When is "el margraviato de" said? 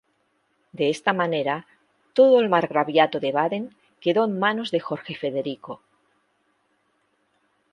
2.39-3.31